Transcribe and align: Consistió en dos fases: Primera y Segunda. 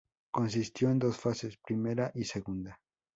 Consistió 0.31 0.89
en 0.89 0.97
dos 0.97 1.15
fases: 1.15 1.57
Primera 1.63 2.11
y 2.15 2.23
Segunda. 2.23 2.79